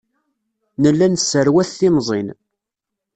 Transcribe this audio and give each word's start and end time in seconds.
Nella 0.81 1.07
nesserwat 1.07 1.71
timẓin. 1.79 2.27